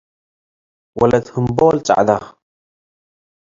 ወለት 0.99 1.25
ህምቦል 1.35 1.77
ጸዕደ፣ 1.87 2.09